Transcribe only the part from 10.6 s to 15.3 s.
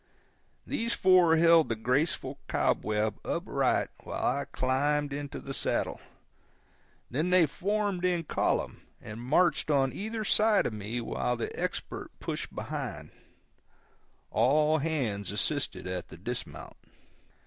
of me while the Expert pushed behind; all hands